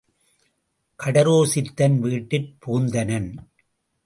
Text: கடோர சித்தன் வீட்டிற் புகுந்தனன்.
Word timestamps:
கடோர 0.99 1.43
சித்தன் 1.53 1.99
வீட்டிற் 1.99 2.49
புகுந்தனன். 2.65 3.29